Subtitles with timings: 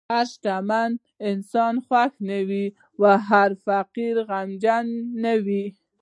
[0.11, 0.91] هر شتمن
[1.29, 2.65] انسان خوښ نه وي،
[3.01, 4.85] او هر فقیر غمجن
[5.23, 5.65] نه وي.